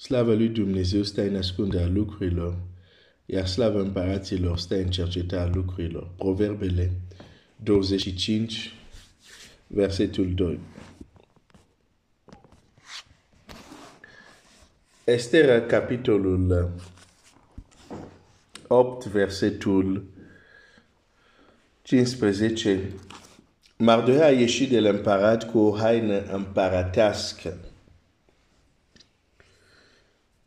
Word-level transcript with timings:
Slavă 0.00 0.34
lui 0.34 0.48
Dumnezeu 0.48 1.02
stă 1.02 1.22
în 1.22 1.36
ascunderea 1.36 1.86
lucrurilor, 1.86 2.56
iar 3.26 3.46
slavă 3.46 3.80
împăraților 3.80 4.58
stă 4.58 4.74
în 4.74 4.90
cercetarea 4.90 5.50
lucrurilor. 5.54 6.10
Proverbele 6.16 6.90
25, 7.62 8.74
versetul 9.66 10.34
2. 10.34 10.60
Estera, 15.04 15.60
capitolul 15.60 16.70
8, 18.66 19.06
versetul 19.06 20.04
15. 21.82 22.92
Mardohea 23.76 24.26
a 24.26 24.30
ieșit 24.30 24.70
de 24.70 24.80
la 24.80 24.88
împărat 24.88 25.50
cu 25.50 25.58
o 25.58 25.76
haină 25.76 26.22
împăratească. 26.22 27.67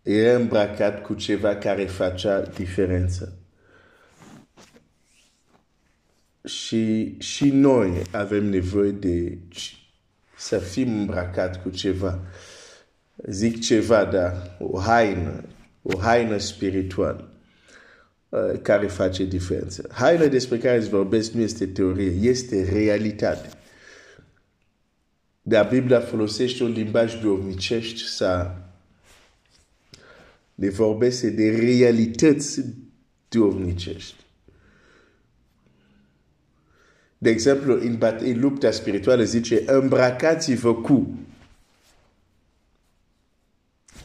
Era 0.01 0.35
îmbrăcat 0.35 1.01
cu 1.01 1.13
ceva 1.13 1.55
care 1.55 1.85
facea 1.85 2.41
diferență. 2.41 3.37
Și, 6.45 7.15
și 7.19 7.49
noi 7.49 8.01
avem 8.11 8.45
nevoie 8.45 8.91
de 8.91 9.37
să 10.37 10.57
fim 10.57 10.99
îmbrăcat 10.99 11.61
cu 11.61 11.69
ceva. 11.69 12.19
Zic 13.27 13.61
ceva, 13.61 14.05
dar 14.05 14.57
o 14.59 14.79
haină, 14.79 15.43
o 15.81 15.97
haină 15.97 16.37
spirituală 16.37 17.31
care 18.61 18.87
face 18.87 19.25
diferență. 19.25 19.89
Haina 19.91 20.25
despre 20.25 20.57
care 20.57 20.77
îți 20.77 20.89
vorbesc 20.89 21.31
nu 21.31 21.41
este 21.41 21.67
teorie, 21.67 22.29
este 22.29 22.69
realitate. 22.71 23.49
Dar 25.41 25.67
Biblia 25.67 25.99
folosește 25.99 26.63
un 26.63 26.71
limbaj 26.71 27.21
duhovnicești 27.21 28.01
să 28.01 28.51
ne 30.61 30.69
vorbește 30.69 31.29
de 31.29 31.49
realități 31.49 32.61
duhovnicești. 33.29 34.15
De 37.17 37.29
exemplu, 37.29 37.73
în, 37.73 37.99
în 38.19 38.39
lupta 38.39 38.71
spirituală 38.71 39.23
zice, 39.23 39.63
îmbrăcați-vă 39.65 40.75
cu. 40.75 41.19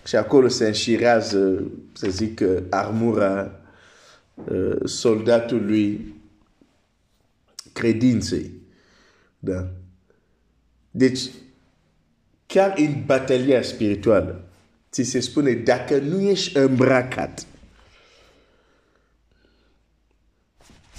Și 0.07 0.17
acolo 0.17 0.49
se 0.49 0.67
înșirează, 0.67 1.71
să 1.93 2.11
zic, 2.11 2.43
armura 2.71 3.61
uh, 4.35 4.77
soldatului 4.85 6.15
credinței. 7.73 8.51
Da? 9.39 9.69
Deci, 10.91 11.31
chiar 12.47 12.75
în 12.77 13.03
batalia 13.07 13.63
spirituală, 13.63 14.47
ți 14.97 15.11
se 15.11 15.21
spune, 15.21 15.53
dacă 15.53 15.99
nu 15.99 16.21
ești 16.21 16.57
îmbrăcat, 16.57 17.47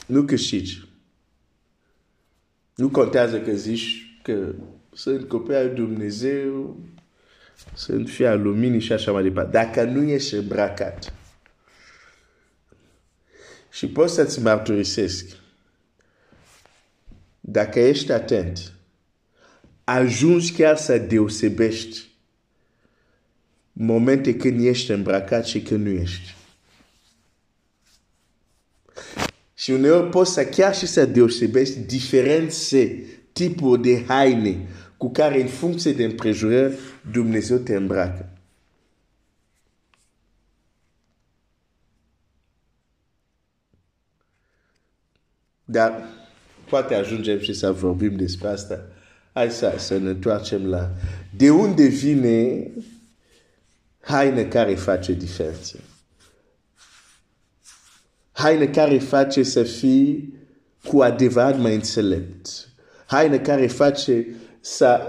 nu 0.06 0.24
câștigi. 0.24 0.90
Nu 2.76 2.90
contează 2.90 3.42
că 3.42 3.52
zici 3.52 4.20
că 4.24 4.54
sunt 4.94 5.28
copii 5.28 5.56
al 5.56 5.74
Dumnezeu, 5.74 6.80
sunt 7.74 8.10
fii 8.10 8.28
al 8.28 8.42
luminii 8.42 8.80
și 8.80 8.94
așa 8.94 9.12
mai 9.12 9.24
departe. 9.24 9.52
Dacă 9.52 9.84
nu 9.84 10.04
ești 10.04 10.34
îmbrăcat, 10.34 11.14
și 13.72 13.88
pot 13.88 14.10
să-ți 14.10 14.42
mărturisesc, 14.42 15.26
dacă 17.40 17.80
ești 17.80 18.12
atent, 18.12 18.74
ajungi 19.84 20.54
chiar 20.54 20.78
să 20.78 20.98
deosebești 20.98 22.07
momente 23.78 24.36
când 24.36 24.66
ești 24.66 24.92
îmbrăcat 24.92 25.46
și 25.46 25.62
când 25.62 25.86
nu 25.86 25.92
ești. 25.92 26.36
Și 29.54 29.72
uneori 29.72 30.10
poți 30.10 30.34
să 30.34 30.46
chiar 30.46 30.76
și 30.76 30.86
să 30.86 31.06
deosebești 31.06 31.80
diferențe, 31.80 33.06
tipuri 33.32 33.82
de 33.82 34.04
haine 34.08 34.68
cu 34.98 35.12
care 35.12 35.42
în 35.42 35.48
funcție 35.48 35.94
de 35.94 36.04
împrejurări 36.04 36.78
Dumnezeu 37.12 37.58
te 37.58 37.76
îmbracă. 37.76 38.30
Dar 45.66 46.04
poate 46.70 46.96
ajungem 46.96 47.40
și 47.40 47.54
să 47.54 47.72
vorbim 47.72 48.16
despre 48.16 48.48
asta. 48.48 48.88
Hai 49.34 49.52
să, 49.52 49.76
să 49.78 49.98
ne 49.98 50.10
întoarcem 50.10 50.66
la 50.66 50.92
de 51.38 51.50
unde 51.50 51.88
vine 51.88 52.68
haine 54.08 54.46
care 54.46 54.76
face 54.76 55.14
diferență. 55.14 55.80
Haine 58.32 58.68
care 58.68 58.98
face 58.98 59.44
să 59.44 59.64
fii 59.64 60.34
cu 60.84 61.02
adevărat 61.02 61.60
mai 61.60 61.74
înțelept. 61.74 62.70
Haine 63.06 63.40
care 63.40 63.68
face 63.68 64.28
să 64.60 65.02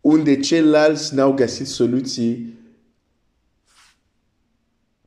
unde 0.00 0.40
ceilalți 0.40 1.14
n-au 1.14 1.32
găsit 1.32 1.66
soluții, 1.66 2.58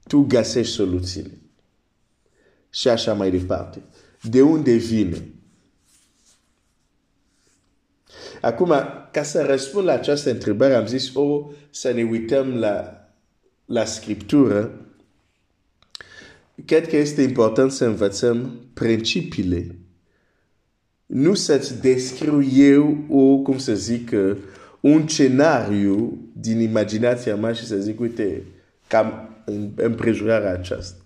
tu 0.08 0.22
găsești 0.22 0.74
soluțiile. 0.74 1.38
Și 2.70 2.88
așa 2.88 3.14
mai 3.14 3.31
departe. 3.31 3.81
De 4.22 4.41
unde 4.41 4.74
vine? 4.74 5.34
Acum, 8.41 8.74
ca 9.12 9.24
să 9.24 9.41
răspund 9.41 9.86
la 9.86 9.94
această 9.94 10.30
întrebare, 10.30 10.74
am 10.74 10.86
zis, 10.86 11.14
o, 11.14 11.22
oh, 11.22 11.56
să 11.70 11.91
ne 11.91 12.03
uităm 12.03 12.56
la, 12.56 13.00
la 13.72 13.86
Scriptură. 13.86 14.72
Cred 16.66 16.88
că 16.88 16.96
este 16.98 17.22
important 17.22 17.72
să 17.72 17.86
învățăm 17.86 18.59
principiile. 18.74 19.76
Nu 21.06 21.34
să-ți 21.34 21.82
descriu 21.82 22.44
eu, 22.44 22.98
o, 23.09 23.38
cum 23.38 23.58
să 23.58 23.76
zic, 23.76 24.12
un 24.80 25.08
scenariu 25.08 26.18
din 26.34 26.59
imaginația 26.59 27.36
mea 27.36 27.54
și 27.54 27.66
să 27.66 27.76
zic, 27.76 28.00
uite, 28.00 28.44
cam 28.88 29.30
împrejurarea 29.76 30.52
aceasta. 30.52 31.02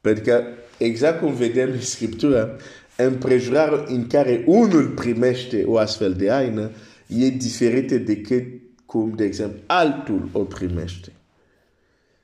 Pentru 0.00 0.22
că, 0.22 0.42
exact 0.78 1.20
cum 1.20 1.34
vedem 1.34 1.70
în 1.70 1.80
Scriptură, 1.80 2.56
împrejurarea 2.96 3.84
în 3.86 4.06
care 4.06 4.44
unul 4.46 4.88
primește 4.88 5.64
o 5.66 5.76
astfel 5.76 6.12
de 6.12 6.30
haină 6.30 6.70
e 7.06 7.28
diferită 7.28 7.96
decât 7.96 8.44
cum, 8.86 9.12
de 9.16 9.24
exemplu, 9.24 9.58
altul 9.66 10.28
o 10.32 10.44
primește. 10.44 11.12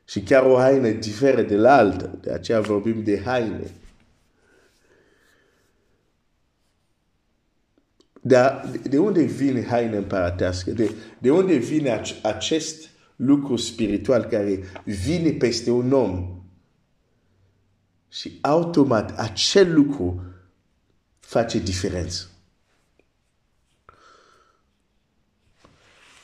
Și 0.05 0.21
chiar 0.21 0.43
o 0.43 0.57
haină 0.57 0.89
diferă 0.89 1.43
de 1.43 1.57
la 1.57 1.77
altă. 1.77 2.19
De 2.21 2.33
aceea 2.33 2.61
vorbim 2.61 3.03
de 3.03 3.21
haine. 3.25 3.71
Dar 8.21 8.71
de 8.83 8.99
unde 8.99 9.23
vine 9.23 9.65
haine 9.65 9.97
împărătească? 9.97 10.71
De, 10.71 10.91
de 11.19 11.31
unde 11.31 11.57
vine 11.57 12.03
acest 12.23 12.91
lucru 13.17 13.57
spiritual 13.57 14.25
care 14.25 14.65
vine 14.85 15.31
peste 15.31 15.71
un 15.71 15.93
om 15.93 16.43
și 18.09 18.39
automat 18.41 19.19
acel 19.19 19.75
lucru 19.75 20.23
face 21.21 21.59
diferență. 21.59 22.29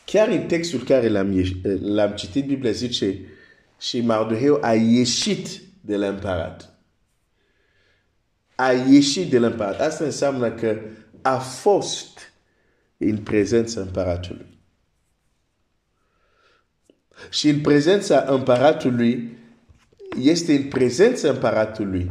Chiar 0.04 0.28
în 0.28 0.46
textul 0.46 0.82
care 0.82 1.08
l-am, 1.08 1.44
l-am 1.80 2.14
citit, 2.14 2.46
Biblia 2.46 2.70
zice 2.70 3.20
și 3.80 4.00
Mardoheu 4.00 4.58
a 4.60 4.74
ieșit 4.74 5.60
de 5.80 5.96
la 5.96 6.08
împărat. 6.08 6.74
A 8.54 8.72
ieșit 8.72 9.30
de 9.30 9.38
la 9.38 9.46
împărat. 9.46 9.80
Asta 9.80 10.04
înseamnă 10.04 10.50
că 10.50 10.80
a 11.22 11.38
fost 11.38 12.18
în 12.96 13.16
prezența 13.16 13.80
împăratului. 13.80 14.46
Și 17.30 17.48
în 17.48 17.60
prezența 17.60 18.24
împăratului 18.28 19.38
este 20.22 20.54
în 20.54 20.68
prezența 20.68 21.28
împăratului. 21.30 22.10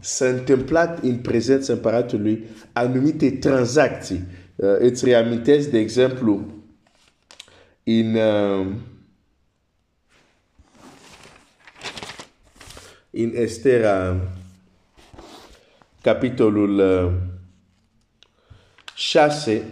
S-a 0.00 0.26
întâmplat 0.26 1.02
în 1.02 1.18
prezența 1.18 1.72
împăratului 1.72 2.44
anumite 2.72 3.30
tranzacții. 3.30 4.24
Uh, 4.56 4.76
îți 4.78 5.04
reamintesc, 5.04 5.68
de 5.68 5.78
exemplu, 5.78 6.54
în, 7.84 8.14
uh, 8.14 8.66
în 13.18 13.32
Estera, 13.34 14.20
capitolul 16.02 16.78
uh, 16.78 17.12
6, 18.94 19.64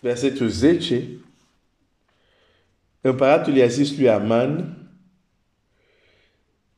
versetul 0.00 0.48
10, 0.48 1.08
împăratul 3.00 3.54
i-a 3.56 3.66
zis 3.66 3.96
lui 3.96 4.08
Aman, 4.08 4.78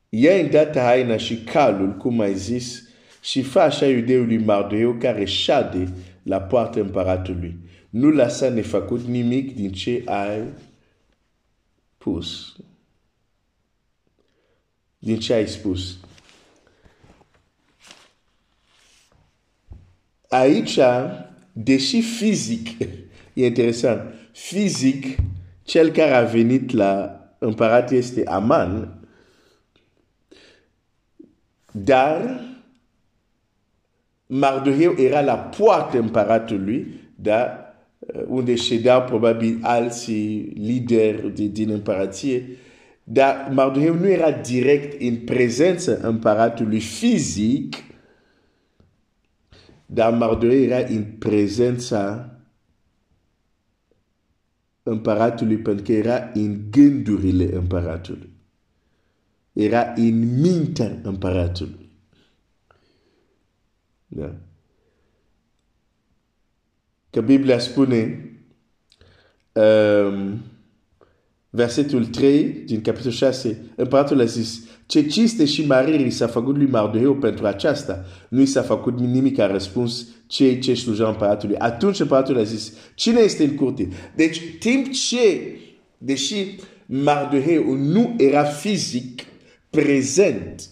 ia 0.09 0.35
îndată 0.35 0.81
haina 0.81 1.17
și 1.17 1.37
calul, 1.37 1.97
cum 1.97 2.21
ai 2.21 2.35
zis, 2.35 2.83
și 3.21 3.43
fa 3.43 3.63
așa 3.63 3.87
iudeului 3.87 4.39
Mardeu 4.39 4.93
care 4.93 5.25
șade 5.25 5.93
la 6.23 6.41
poartă 6.41 6.81
împăratului. 6.81 7.57
Nu 7.89 8.11
lăsa 8.11 8.49
nefăcut 8.49 9.01
nimic 9.01 9.55
din 9.55 9.73
ce 9.73 10.03
ai 10.07 10.49
pus. 11.99 12.57
Din 14.99 15.19
ce 15.19 15.33
ai 15.33 15.49
spus. 15.49 15.99
Aici, 20.29 20.79
deși 21.53 22.01
fizic, 22.03 22.69
e 23.35 23.47
interesant, 23.47 24.15
fizic, 24.33 25.19
cel 25.63 25.91
care 25.91 26.15
a 26.15 26.25
venit 26.25 26.71
la 26.71 27.21
împărat 27.39 27.91
este 27.91 28.27
Aman, 28.27 28.99
dar 31.73 32.41
Mardoheu 34.27 34.95
era 34.97 35.21
la 35.21 35.37
poartă 35.37 35.99
împăratului, 35.99 37.01
da? 37.15 37.68
Unde 38.27 38.55
ședeau 38.55 39.03
probabil 39.03 39.59
alții 39.63 40.39
lideri 40.41 41.31
din 41.51 41.71
împărație, 41.71 42.49
dar 43.05 43.51
Mardoheu 43.53 43.95
nu 43.95 44.09
era 44.09 44.31
direct 44.31 45.01
în 45.01 45.17
prezența 45.17 45.93
împăratului 46.03 46.81
fizic, 46.81 47.75
dar 49.87 50.13
Mardoheu 50.13 50.61
era 50.61 50.79
în 50.79 51.05
prezența 51.19 52.33
împăratului 54.83 55.57
pentru 55.57 55.85
că 55.85 55.93
era 55.93 56.31
în 56.35 56.71
gândurile 56.71 57.55
împăratului. 57.55 58.31
Era 59.53 59.93
în 59.97 60.41
mintea 60.41 60.99
împăratului. 61.03 61.91
Da. 64.07 64.48
Că 67.11 67.21
Biblia 67.21 67.59
spune 67.59 68.31
um, 69.53 70.43
versetul 71.51 72.07
3 72.07 72.43
din 72.45 72.81
capitolul 72.81 73.13
6, 73.13 73.73
împăratul 73.77 74.21
a 74.21 74.25
zis, 74.25 74.61
ce 74.87 75.07
cinste 75.07 75.45
și 75.45 75.67
marire 75.67 76.09
s-a 76.09 76.27
făcut 76.27 76.57
lui 76.57 76.67
Mardoheu 76.67 77.15
pentru 77.15 77.47
aceasta, 77.47 78.05
nu 78.29 78.41
i 78.41 78.47
s-a 78.47 78.63
făcut 78.63 78.99
nimic, 78.99 79.39
a 79.39 79.47
răspuns 79.47 80.07
cei 80.27 80.59
ce 80.59 80.75
slujeau 80.75 81.09
împăratului. 81.09 81.57
Atunci 81.57 82.01
împăratul 82.01 82.39
a 82.39 82.43
zis, 82.43 82.73
cine 82.95 83.21
este 83.21 83.45
în 83.45 83.55
curte? 83.55 83.89
Deci, 84.17 84.41
timp 84.59 84.93
ce, 84.93 85.57
deși 85.99 86.59
Mardoheu 86.87 87.75
nu 87.75 88.15
era 88.17 88.43
fizic 88.43 89.23
prezent, 89.71 90.69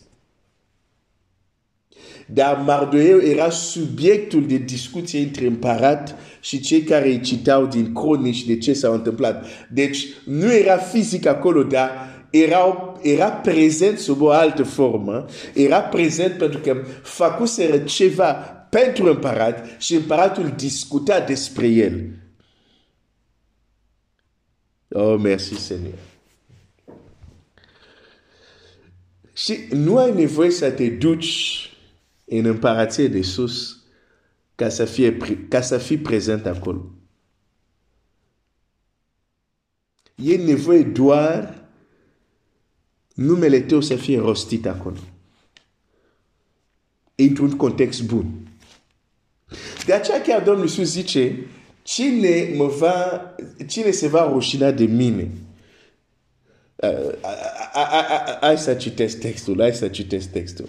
dar 2.26 2.56
Mardoheu 2.56 3.19
era 3.19 3.50
subiectul 3.50 4.46
de 4.46 4.56
discuție 4.56 5.20
între 5.20 5.46
împărat 5.46 6.14
și 6.40 6.61
cei 6.61 6.82
care 6.82 7.08
îi 7.08 7.20
citau 7.20 7.67
din 7.67 7.93
cronici 7.93 8.44
de 8.44 8.58
ce 8.58 8.73
s-a 8.73 8.88
întâmplat. 8.88 9.46
Deci 9.70 10.06
nu 10.25 10.52
era 10.52 10.76
fizic 10.76 11.26
acolo, 11.26 11.62
dar 11.62 11.90
era, 12.31 12.94
era 13.02 13.31
prezent 13.31 13.99
sub 13.99 14.20
o 14.20 14.31
altă 14.31 14.62
formă, 14.62 15.25
era 15.55 15.81
prezent 15.81 16.38
pentru 16.38 16.58
că 16.58 16.76
făcuseră 17.02 17.78
ceva 17.78 18.32
pentru 18.70 19.06
împărat 19.06 19.67
și 19.79 19.94
împăratul 19.94 20.52
discuta 20.56 21.20
despre 21.20 21.67
el. 21.67 22.11
Oh, 24.88 25.20
merci 25.22 25.52
Seigneur. 25.52 25.99
Și 29.32 29.58
nu 29.70 29.99
ai 29.99 30.14
nevoie 30.14 30.50
să 30.50 30.70
te 30.70 30.88
duci 30.88 31.70
în 32.26 32.44
împărație 32.44 33.08
de 33.08 33.23
sus 33.23 33.84
ca 34.55 34.69
să, 34.69 34.84
fie, 34.84 35.17
ca 35.49 35.61
să 35.61 35.78
fii 35.78 35.99
prezent 35.99 36.46
acolo. 36.46 36.90
E 40.14 40.37
nevoie 40.37 40.82
doar 40.82 41.69
numele 43.14 43.61
tău 43.61 43.81
să 43.81 43.96
fie 43.96 44.19
rostit 44.19 44.67
acolo. 44.67 44.99
Într-un 47.14 47.56
context 47.56 48.02
bun. 48.02 48.49
De 49.87 49.93
aceea 49.93 50.22
chiar 50.22 50.43
Domnul 50.43 50.64
Iisus 50.64 50.90
zice, 50.90 51.46
cine, 51.82 52.52
mă 52.56 52.67
va, 52.67 53.34
cine 53.67 53.90
se 53.90 54.08
va 54.08 54.31
rușina 54.31 54.70
de 54.70 54.84
mine? 54.84 55.31
Hai 58.40 58.58
să 58.58 58.75
citesc 58.75 59.19
textul, 59.19 59.61
hai 59.61 59.75
să 59.75 59.88
citesc 59.88 60.31
textul. 60.31 60.69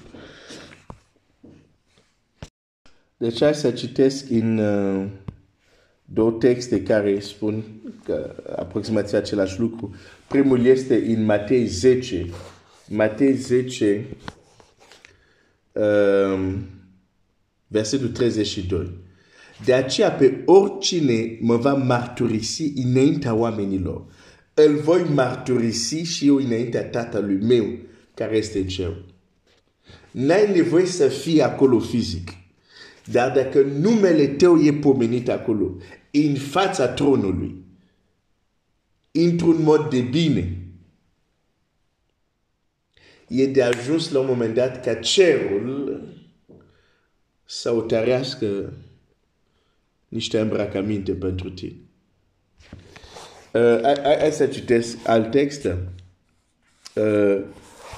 Deci 3.17 3.39
hai 3.39 3.55
să 3.55 3.71
citesc 3.71 4.29
în 4.29 4.57
uh, 4.57 5.05
două 6.05 6.31
texte 6.31 6.83
care 6.83 7.19
spun 7.19 7.63
că 8.03 8.43
aproximativ 8.55 9.13
același 9.13 9.59
lucru. 9.59 9.95
Primul 10.27 10.65
este 10.65 10.95
în 10.95 11.25
Matei 11.25 11.65
10. 11.65 12.25
Matei 12.89 13.33
10, 13.33 14.05
um, 15.71 16.65
versetul 17.67 18.07
32. 18.07 18.89
De 19.65 19.73
aceea 19.73 20.11
pe 20.11 20.43
oricine 20.45 21.37
mă 21.41 21.55
va 21.55 21.73
marturisi 21.73 22.73
înaintea 22.75 23.33
oamenilor, 23.33 24.05
îl 24.53 24.75
voi 24.75 25.03
marturisi 25.13 25.95
și 25.95 26.27
eu 26.27 26.35
înaintea 26.35 26.85
tatălui 26.85 27.39
meu 27.41 27.77
care 28.13 28.37
este 28.37 28.59
în 28.59 28.67
cer. 28.67 29.03
N-ai 30.11 30.51
nevoie 30.51 30.85
să 30.85 31.07
fii 31.07 31.41
acolo 31.41 31.79
fizic. 31.79 32.29
Dar 33.11 33.31
dacă 33.31 33.61
numele 33.61 34.27
tău 34.27 34.61
e 34.61 34.73
pomenit 34.73 35.29
acolo, 35.29 35.75
în 36.11 36.35
fața 36.35 36.87
tronului, 36.87 37.65
într-un 39.11 39.61
mod 39.63 39.89
de 39.89 40.01
bine, 40.01 40.57
e 43.27 43.45
de 43.45 43.63
ajuns 43.63 44.11
la 44.11 44.19
un 44.19 44.25
moment 44.25 44.53
dat 44.53 44.83
ca 44.83 44.93
cerul 44.93 46.01
să 47.45 47.71
otărească 47.71 48.73
niște 50.07 50.39
îmbrăcăminte 50.39 51.13
pentru 51.13 51.49
tine. 51.49 51.75
Uh, 53.53 53.81
hai 54.03 54.31
să 54.31 54.47
citesc 54.47 54.97
alt 55.07 55.31
text. 55.31 55.65
Uh, 56.95 57.41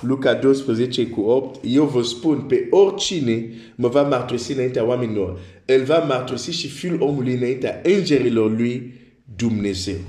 Luca 0.01 0.33
12 0.33 1.07
cu 1.07 1.21
8, 1.21 1.59
eu 1.63 1.85
vă 1.85 2.01
spun, 2.01 2.41
pe 2.41 2.67
oricine 2.69 3.49
mă 3.75 3.87
va 3.87 4.01
mărturisi 4.01 4.51
înaintea 4.51 4.85
oamenilor, 4.85 5.39
el 5.65 5.83
va 5.83 5.97
mărturisi 5.97 6.51
și 6.51 6.67
fiul 6.67 7.01
omului 7.01 7.33
înaintea 7.33 7.81
îngerilor 7.83 8.51
lui 8.51 8.93
Dumnezeu. 9.35 9.99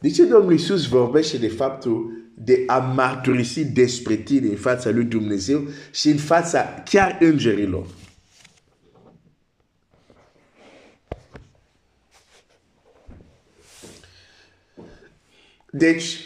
De 0.00 0.10
ce 0.10 0.24
Domnul 0.24 0.52
Iisus 0.52 0.86
vorbește 0.86 1.36
de 1.36 1.48
faptul 1.48 2.12
de 2.34 2.62
a 2.66 2.78
mărturisi 2.78 3.64
despre 3.64 4.14
tine 4.14 4.48
în 4.48 4.56
fața 4.56 4.90
lui 4.90 5.04
Dumnezeu 5.04 5.68
și 5.92 6.08
în 6.08 6.16
fața 6.16 6.82
chiar 6.90 7.16
îngerilor? 7.20 7.86
Deci, 15.70 16.20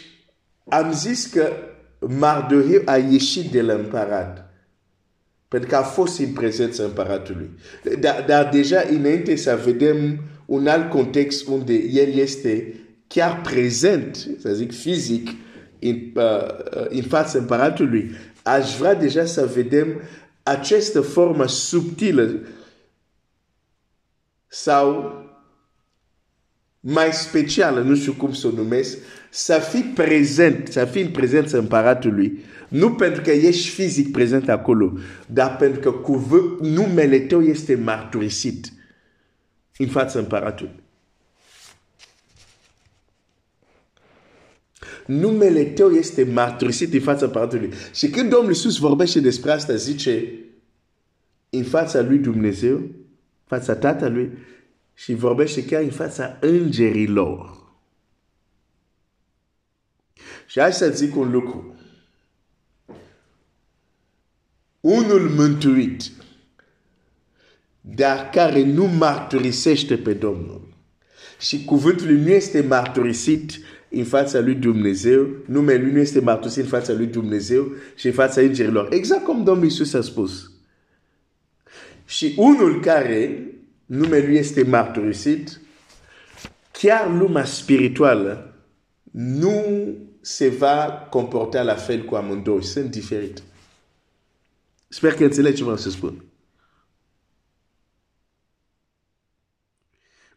am 0.69 0.93
zis 0.93 1.25
că 1.25 1.53
Mardoheu 2.07 2.81
a 2.85 2.97
ieșit 2.97 3.51
de 3.51 3.61
la. 3.61 4.49
Pentru 5.47 5.75
a 5.75 5.81
fost 5.81 6.19
în 6.19 6.33
prezența 6.33 6.83
împăratului. 6.83 7.49
Dar, 7.99 8.23
dar 8.27 8.49
deja 8.49 8.83
înainte 8.89 9.35
să 9.35 9.61
vedem 9.63 10.19
un 10.45 10.67
alt 10.67 10.89
context 10.89 11.47
unde 11.47 11.73
el 11.73 12.13
este 12.13 12.73
chiar 13.07 13.41
prezent, 13.41 14.27
să 14.39 14.53
zic 14.53 14.71
fizic, 14.71 15.29
în, 15.79 16.11
uh, 16.15 16.87
în 16.87 17.01
fața 17.01 17.37
împăratului, 17.37 18.11
aș 18.43 18.77
vrea 18.77 18.93
deja 18.93 19.25
să 19.25 19.45
vedem 19.45 20.01
această 20.43 21.01
formă 21.01 21.47
subtilă 21.47 22.39
sau 24.47 25.15
mai 26.79 27.13
specială, 27.13 27.81
nu 27.81 27.95
știu 27.95 28.13
cum 28.13 28.33
să 28.33 28.47
o 28.47 28.51
numesc, 28.51 28.97
să 29.33 29.53
fii 29.53 29.83
prezent, 29.83 30.67
să 30.67 30.85
fii 30.85 31.01
în 31.01 31.11
prezența 31.11 31.57
împăratului, 31.57 32.39
nu 32.67 32.91
pentru 32.91 33.21
că 33.21 33.31
ești 33.31 33.69
fizic 33.69 34.11
prezent 34.11 34.49
acolo, 34.49 34.93
dar 35.25 35.55
pentru 35.55 35.79
că 35.79 35.91
cuvânt, 35.91 36.59
numele 36.59 37.19
tău 37.19 37.41
este 37.41 37.75
marturisit 37.75 38.73
în 39.77 39.87
fața 39.87 40.19
împăratului. 40.19 40.79
Numele 45.05 45.63
tău 45.63 45.89
este 45.89 46.23
marturisit 46.23 46.93
în 46.93 46.99
fața 46.99 47.25
împăratului. 47.25 47.69
Și 47.93 48.09
când 48.09 48.29
Domnul 48.29 48.49
Iisus 48.49 48.77
vorbește 48.77 49.19
despre 49.19 49.51
asta, 49.51 49.75
zice 49.75 50.23
în 51.49 51.63
fața 51.63 52.01
lui 52.01 52.17
Dumnezeu, 52.17 52.81
fața 53.45 53.75
Tatălui, 53.75 54.31
și 54.93 55.13
vorbește 55.13 55.65
chiar 55.65 55.81
în 55.81 55.89
fața 55.89 56.37
îngerilor. 56.41 57.60
Și 60.51 60.59
hai 60.59 60.73
să 60.73 60.89
zic 60.89 61.15
un 61.15 61.31
lucru. 61.31 61.75
unul 64.81 65.29
mântuit, 65.29 66.11
dar 67.81 68.29
care 68.29 68.63
nu 68.63 68.85
marturisește 68.85 69.97
pe 69.97 70.13
Domnul. 70.13 70.67
Și 71.39 71.65
cuvântul 71.65 72.05
lui 72.05 72.21
nu 72.21 72.29
este 72.29 72.61
marturisit 72.61 73.59
în 73.89 74.03
fața 74.03 74.39
lui 74.39 74.55
Dumnezeu, 74.55 75.27
numele 75.45 75.81
lui 75.81 75.91
nu 75.91 75.99
este 75.99 76.19
marturisit 76.19 76.63
în 76.63 76.69
fața 76.69 76.93
lui 76.93 77.05
Dumnezeu 77.05 77.71
și 77.95 78.07
în 78.07 78.13
fața 78.13 78.41
îngerilor. 78.41 78.93
Exact 78.93 79.23
cum 79.23 79.43
Domnul 79.43 79.63
Iisus 79.63 79.93
a 79.93 80.01
spus. 80.01 80.51
Și 82.05 82.33
unul 82.37 82.81
care 82.81 83.47
numele 83.85 84.25
lui 84.25 84.35
este 84.35 84.63
marturisit, 84.63 85.61
chiar 86.71 87.11
lumea 87.17 87.45
spirituală 87.45 88.55
nu 89.11 89.63
se 90.21 90.49
va 90.49 91.07
comporta 91.09 91.61
la 91.61 91.75
fel 91.75 92.05
cu 92.05 92.15
amândoi. 92.15 92.63
Sunt 92.63 92.91
diferite. 92.91 93.41
Sper 94.87 95.13
că 95.13 95.23
înțelegi 95.23 95.55
ce 95.55 95.63
vreau 95.63 95.77
să 95.77 95.89
spun. 95.89 96.23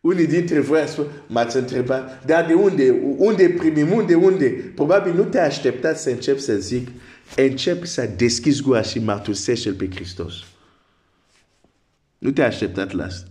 Unii 0.01 0.27
dintre 0.27 0.61
voi 0.61 0.85
m-ați 1.27 1.57
întrebat, 1.57 2.25
dar 2.25 2.47
de 2.47 2.53
unde? 2.53 2.91
Unde 3.17 3.49
primim? 3.49 3.93
Unde? 3.93 4.15
Unde? 4.15 4.49
Probabil 4.51 5.15
nu 5.15 5.25
te 5.25 5.41
așteptat 5.41 5.99
să 5.99 6.11
încep 6.11 6.39
să 6.39 6.55
zic, 6.55 6.89
încep 7.37 7.85
să 7.85 8.11
deschizi 8.17 8.63
gura 8.63 8.83
și 8.83 8.99
mărturisește 8.99 9.73
pe 9.73 9.89
Hristos. 9.95 10.35
Nu 12.19 12.31
te 12.31 12.43
așteptat 12.43 12.93
la 12.93 13.05
asta. 13.05 13.29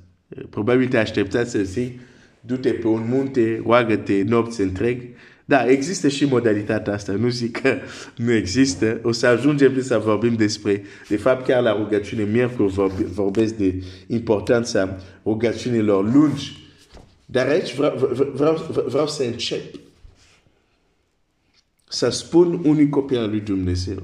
Probabil 0.49 0.87
te 0.87 0.97
așteptat 0.97 1.49
să 1.49 1.59
zic, 1.59 1.99
du-te 2.41 2.73
pe 2.73 2.87
un 2.87 3.07
munte, 3.07 3.61
roagă-te 3.65 4.23
nopți 4.23 4.61
întreg. 4.61 5.01
Da, 5.45 5.69
există 5.69 6.07
și 6.07 6.25
modalitatea 6.25 6.93
asta. 6.93 7.11
Nu 7.11 7.29
zic 7.29 7.61
că 7.61 7.77
nu 8.15 8.31
există. 8.31 8.99
O 9.03 9.11
să 9.11 9.27
ajungem 9.27 9.81
să 9.81 9.97
vorbim 9.97 10.35
despre, 10.35 10.83
de 11.07 11.17
fapt, 11.17 11.45
chiar 11.45 11.61
la 11.61 11.77
rugăciune 11.77 12.23
miercuri 12.23 12.73
vorbesc 13.13 13.55
de 13.55 13.83
importanța 14.07 14.97
rugăciunilor 15.23 16.13
lungi 16.13 16.63
dar 17.33 17.47
aici 17.47 17.75
vreau, 17.75 17.95
vreau, 18.33 18.55
vreau 18.87 19.07
să 19.07 19.23
încep 19.23 19.79
să 21.87 22.09
spun 22.09 22.65
unui 22.65 22.89
copil 22.89 23.17
al 23.17 23.29
lui 23.29 23.41
Dumnezeu, 23.41 24.03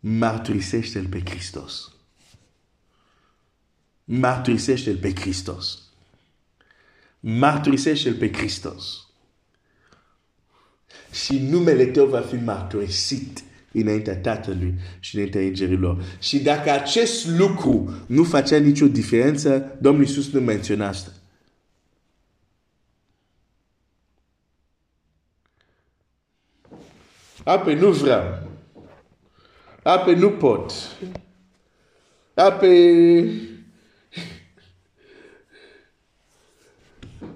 marturisește-L 0.00 1.06
pe 1.06 1.22
Hristos. 1.24 1.92
Marturisește-L 4.04 4.96
pe 4.96 5.14
Hristos. 5.14 5.82
Marturisește-L 7.20 8.14
pe 8.14 8.32
Hristos. 8.32 9.06
Și 11.24 11.38
numele 11.38 11.86
tău 11.86 12.06
va 12.06 12.20
fi 12.20 12.34
marturisit 12.34 13.42
înaintea 13.72 14.16
Tatălui 14.16 14.74
și 15.00 15.14
înaintea 15.14 15.40
îngerilor. 15.40 16.04
Și 16.20 16.38
dacă 16.38 16.70
acest 16.70 17.28
lucru 17.28 17.94
nu 18.06 18.24
facea 18.24 18.58
nicio 18.58 18.86
diferență, 18.86 19.76
Domnul 19.80 20.02
Iisus 20.02 20.32
nu 20.32 20.40
menționa 20.40 20.88
asta. 20.88 21.10
Apoi 27.44 27.74
nu 27.74 27.90
vreau. 27.90 28.48
Apoi 29.82 30.14
nu 30.14 30.30
pot. 30.30 30.72
Apoi... 32.34 33.50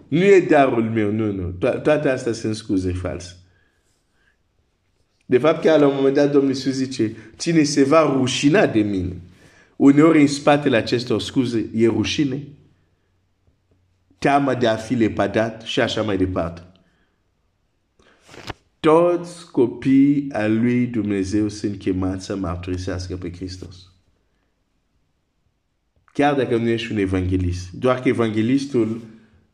Nu 0.08 0.24
e 0.24 0.40
darul 0.40 0.90
meu, 0.90 1.10
nu, 1.10 1.32
nu. 1.32 1.50
To 1.50 1.68
toate 1.68 2.08
astea 2.08 2.32
sunt 2.32 2.54
scuze 2.54 2.92
false. 2.92 3.36
De 5.26 5.38
fapt, 5.38 5.60
chiar 5.62 5.80
la 5.80 5.86
un 5.86 5.94
moment 5.94 6.14
dat, 6.14 6.32
Domnul 6.32 6.50
Iisus 6.50 6.72
zice, 6.72 7.16
cine 7.36 7.62
se 7.62 7.84
va 7.84 8.12
rușina 8.18 8.66
de 8.66 8.80
mine. 8.80 9.20
Uneori 9.76 10.20
în 10.20 10.26
spatele 10.26 10.76
acestor 10.76 11.20
scuze 11.20 11.70
e 11.74 11.86
rușine, 11.86 12.42
teama 14.18 14.54
de 14.54 14.66
a 14.66 14.76
fi 14.76 14.94
lepădat 14.94 15.62
și 15.62 15.80
așa 15.80 16.02
mai 16.02 16.16
departe. 16.16 16.62
Toți 18.80 19.50
copiii 19.50 20.32
a 20.32 20.46
lui 20.46 20.86
Dumnezeu 20.86 21.48
sunt 21.48 21.78
chemați 21.78 22.24
să 22.24 22.36
mărturisească 22.36 23.16
pe 23.16 23.32
Hristos. 23.32 23.76
Chiar 26.12 26.34
dacă 26.34 26.56
nu 26.56 26.68
ești 26.68 26.92
un 26.92 26.98
evanghelist. 26.98 27.70
Doar 27.72 28.00
că 28.00 28.08
evanghelistul 28.08 29.00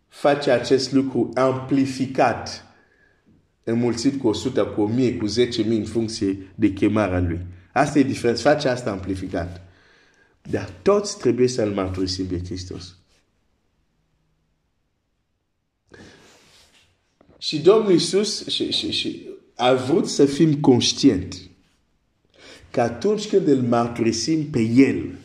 face 0.08 0.50
acest 0.50 0.92
lucru 0.92 1.30
amplificat, 1.34 2.66
înmulțit 3.64 4.20
cu 4.20 4.28
100, 4.28 4.62
cu 4.62 4.80
1000, 4.80 5.16
cu 5.16 5.26
10.000 5.28 5.66
în 5.66 5.84
funcție 5.84 6.52
de 6.54 6.72
chemarea 6.72 7.20
lui. 7.20 7.40
Asta 7.72 7.98
e 7.98 8.02
diferența. 8.02 8.50
Face 8.50 8.68
asta 8.68 8.90
amplificat. 8.90 9.66
Dar 10.50 10.70
toți 10.82 11.18
trebuie 11.18 11.48
să-L 11.48 11.70
mărturisim 11.70 12.26
pe 12.26 12.40
Hristos. 12.44 12.96
Și 17.38 17.60
Domnul 17.60 17.92
Iisus 17.92 18.46
și, 18.46 18.72
și, 18.72 18.90
și 18.90 19.28
a 19.54 19.74
vrut 19.74 20.08
să 20.08 20.24
fim 20.24 20.60
conștienți 20.60 21.50
că 22.70 22.80
atunci 22.80 23.28
când 23.28 23.46
îl 23.46 23.62
mărturisim 23.62 24.50
pe 24.50 24.60
El, 24.60 25.18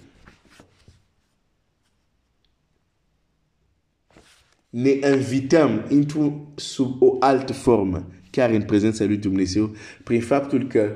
ne 4.69 4.89
invităm 4.89 5.85
într-o 5.89 6.33
sub 6.55 7.01
o 7.01 7.15
altă 7.19 7.53
formă, 7.53 8.07
chiar 8.37 8.49
în 8.49 8.61
prezența 8.61 9.05
lui 9.05 9.17
Dumnezeu, 9.17 9.75
prin 10.03 10.21
faptul 10.21 10.67
că 10.67 10.95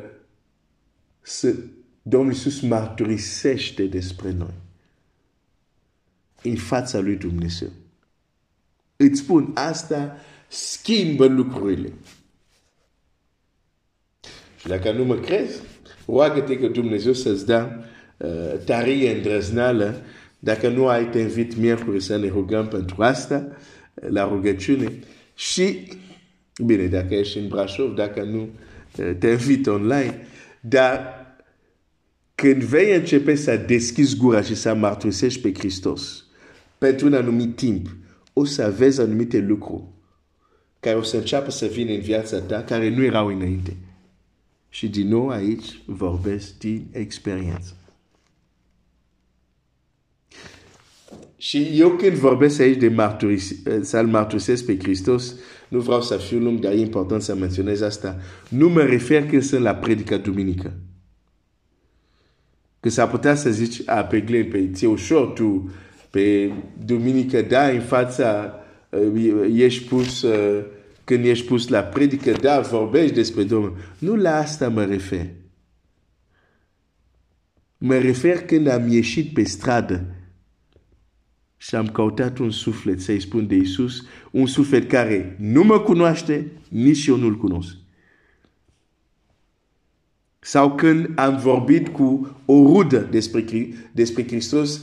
Domnul 2.02 2.32
Iisus 2.32 2.60
mărturisește 2.60 3.86
despre 3.86 4.32
noi 4.32 4.54
în 6.44 6.56
fața 6.56 7.00
lui 7.00 7.16
Dumnezeu. 7.16 7.70
Îți 8.96 9.20
spun, 9.20 9.52
asta 9.54 10.18
schimbă 10.48 11.26
lucrurile. 11.26 11.94
Și 14.58 14.68
dacă 14.68 14.92
nu 14.92 15.04
mă 15.04 15.16
crezi, 15.16 15.60
roagă-te 16.06 16.60
că 16.60 16.68
Dumnezeu 16.68 17.14
să-ți 17.14 17.46
dea 17.46 17.86
uh. 18.18 19.96
Dacă 20.40 20.70
nu 20.70 20.88
ai, 20.88 21.10
te 21.10 21.20
invit 21.20 21.56
miercuri 21.56 22.02
să 22.02 22.18
ne 22.18 22.28
rugăm 22.28 22.68
pentru 22.68 23.04
asta, 23.04 23.48
la 23.94 24.28
rugăciune. 24.28 25.00
Bine, 26.66 26.86
dacă 26.86 27.14
ești 27.14 27.38
în 27.38 27.48
Brașov, 27.48 27.96
dacă 27.96 28.24
nu, 28.24 28.50
uh, 28.98 29.12
te 29.20 29.28
invit 29.28 29.68
online. 29.68 30.28
Dar 30.60 31.20
când 32.36 32.64
vei 32.64 32.96
începe 32.96 33.36
să 33.36 33.56
deschizi 33.56 34.18
gura 34.18 34.42
și 34.42 34.56
să 34.56 34.74
mărturisești 34.74 35.42
pe 35.42 35.54
Hristos 35.54 36.26
pentru 36.78 37.06
un 37.06 37.14
anumit 37.14 37.56
timp, 37.56 37.96
o 38.34 38.46
să 38.46 38.74
vezi 38.78 39.02
anumite 39.02 39.40
lucruri 39.40 39.84
care 40.82 40.98
o 40.98 41.02
să 41.02 41.18
înceapă 41.18 41.52
să 41.52 41.66
vină 41.66 41.92
în 41.92 42.00
viața 42.00 42.40
ta, 42.40 42.64
care 42.64 42.90
nu 42.90 43.04
erau 43.04 43.28
înainte. 43.28 43.78
Și 44.70 44.90
din 44.90 45.08
nou 45.08 45.30
aici 45.30 45.82
vorbesc 45.86 46.58
din 46.58 46.88
experiență. 46.92 47.76
Și 51.38 51.70
eu 51.74 51.90
când 51.90 52.14
vorbesc 52.14 52.60
aici 52.60 52.78
de 52.78 52.88
marturis, 52.88 53.54
să-L 53.82 54.08
marturisesc 54.08 54.66
pe 54.66 54.78
Hristos, 54.78 55.36
nu 55.72 55.80
vreau 55.80 56.02
să 56.02 56.18
fiu 56.18 56.40
lung, 56.40 56.60
dar 56.60 56.72
e 56.72 56.80
important 56.80 57.22
să 57.22 57.36
menționez 57.36 57.82
asta. 57.82 58.20
Nu 58.50 58.70
mă 58.70 58.82
refer 58.82 59.26
când 59.26 59.42
sunt 59.42 59.62
la 59.62 59.76
predica 59.76 60.18
duminică. 60.18 60.74
Că 62.80 62.90
s-ar 62.90 63.10
putea 63.10 63.36
să 63.36 63.50
zici, 63.50 63.82
a, 63.86 64.04
pe 64.04 64.20
Glen, 64.20 64.50
pe 64.50 64.70
ți 64.74 64.86
ușor 64.86 65.28
tu, 65.28 65.72
pe 66.10 66.52
duminică, 66.86 67.42
da, 67.42 67.68
în 67.68 67.82
fața 67.82 68.56
Uh, 68.92 69.52
ești 69.56 69.88
pus, 69.88 70.22
uh, 70.22 70.66
când 71.04 71.26
ești 71.26 71.46
pus 71.46 71.68
la 71.68 71.82
predică, 71.82 72.32
da, 72.32 72.60
vorbești 72.60 73.16
despre 73.16 73.44
Domnul. 73.44 73.78
Nu 73.98 74.16
la 74.16 74.36
asta 74.36 74.70
mă 74.70 74.84
refer. 74.84 75.28
Mă 77.78 77.98
refer 77.98 78.46
când 78.46 78.68
am 78.68 78.88
ieșit 78.88 79.34
pe 79.34 79.44
stradă 79.44 80.06
și 81.62 81.76
am 81.76 81.88
căutat 81.88 82.38
un 82.38 82.52
suflet 82.52 83.02
să-i 83.02 83.20
spun 83.20 83.48
de 83.48 83.56
Isus, 83.56 84.04
un 84.32 84.46
suflet 84.46 84.90
care 84.90 85.36
nu 85.40 85.64
mă 85.64 85.80
cunoaște, 85.80 86.52
nici 86.70 87.06
eu 87.06 87.16
nu-l 87.16 87.38
cunosc. 87.38 87.76
Sau 90.40 90.76
când 90.76 91.10
am 91.16 91.38
vorbit 91.38 91.88
cu 91.88 92.38
o 92.46 92.54
rudă 92.54 93.08
despre, 93.12 93.46
despre 93.92 94.28
Hristos 94.28 94.82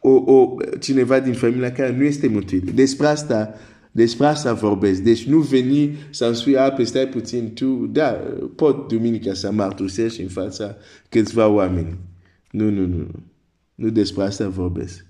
o, 0.00 0.10
o, 0.10 0.54
cineva 0.80 1.20
din 1.20 1.32
familia 1.32 1.72
care 1.72 1.96
nu 1.96 2.02
este 2.02 2.28
mântuit. 2.28 2.70
Despre 2.70 3.06
asta, 3.06 3.54
despre 3.90 4.26
asta 4.26 4.52
vorbesc. 4.52 5.00
Deci 5.00 5.26
nu 5.26 5.38
veni 5.38 5.96
să-mi 6.10 6.36
spui, 6.36 6.56
a, 6.56 6.72
pe 6.72 6.84
stai 6.84 7.08
puțin 7.08 7.52
tu, 7.54 7.86
da, 7.92 8.10
pot 8.54 8.88
duminica 8.88 9.34
să 9.34 9.52
mărturisești 9.52 10.20
în 10.22 10.28
fața 10.28 10.76
câțiva 11.08 11.48
oameni. 11.48 11.98
Nu, 12.50 12.70
nu, 12.70 12.86
nu. 12.86 13.06
Nu 13.74 13.88
despre 13.88 14.22
asta 14.22 14.48
vorbesc. 14.48 15.04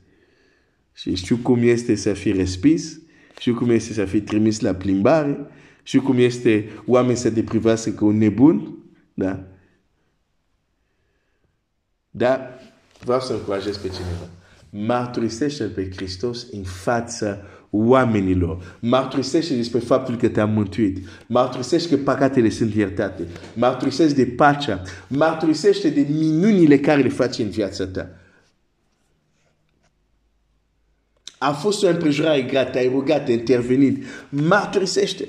Și 0.96 1.14
știu 1.14 1.36
cum 1.36 1.62
este 1.62 1.94
să 1.94 2.12
fii 2.12 2.32
respins, 2.32 2.98
știu 3.38 3.54
cum 3.54 3.70
este 3.70 3.92
să 3.92 4.04
fii 4.04 4.20
trimis 4.20 4.60
la 4.60 4.74
plimbare, 4.74 5.38
știu 5.82 6.02
cum 6.02 6.18
este 6.18 6.68
oameni 6.86 7.16
să 7.16 7.30
te 7.30 7.42
privească 7.42 7.90
cu 7.90 8.06
un 8.06 8.18
nebun, 8.18 8.78
da? 9.14 9.44
Dar 12.10 12.60
vreau 13.04 13.20
să 13.20 13.32
încurajez 13.32 13.76
pe 13.76 13.88
cineva. 13.88 14.28
Mărturisește 14.70 15.64
pe 15.64 15.90
Hristos 15.96 16.46
în 16.52 16.62
fața 16.62 17.38
oamenilor. 17.70 18.78
Mărturisește 18.80 19.54
despre 19.54 19.78
faptul 19.78 20.16
că 20.16 20.28
te-a 20.28 20.46
mântuit. 20.46 21.08
Mărturisește 21.26 21.96
că 21.96 22.02
păcatele 22.02 22.48
sunt 22.48 22.74
iertate. 22.74 23.26
Mărturisește 23.54 24.24
de 24.24 24.30
pacea. 24.30 24.82
Mărturisește 25.08 25.88
de 25.88 26.06
minunile 26.10 26.78
care 26.78 27.02
le 27.02 27.08
faci 27.08 27.38
în 27.38 27.48
viața 27.48 27.86
ta. 27.86 28.10
A 31.38 31.52
fost 31.52 31.82
o 31.82 31.88
împrejurare 31.88 32.42
gata, 32.42 32.78
ai 32.78 32.88
rugat, 32.88 33.28
ai 33.28 33.34
intervenit. 33.34 34.04
Mărturisește. 34.28 35.28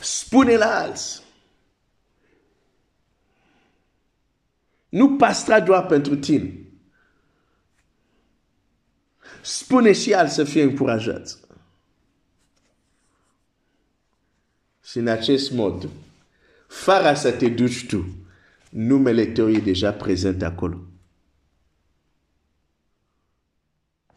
Spune 0.00 0.56
la 0.56 0.78
alții. 0.78 1.22
Nu 4.88 5.16
pastra 5.16 5.60
doar 5.60 5.86
pentru 5.86 6.16
tine. 6.16 6.58
Spune 9.42 9.92
și 9.92 10.14
al 10.14 10.28
să 10.28 10.44
fie 10.44 10.62
încurajat. 10.62 11.38
Și 14.84 14.98
în 14.98 15.06
acest 15.06 15.52
mod, 15.52 15.88
fără 16.66 17.14
să 17.14 17.32
te 17.32 17.48
duci 17.48 17.86
tu, 17.86 18.06
numele 18.70 19.26
tău 19.26 19.50
e 19.50 19.58
deja 19.58 19.92
prezent 19.92 20.42
acolo. 20.42 20.93